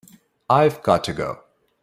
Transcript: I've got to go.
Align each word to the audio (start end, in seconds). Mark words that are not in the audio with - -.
I've 0.49 0.81
got 0.81 1.03
to 1.03 1.13
go. 1.13 1.43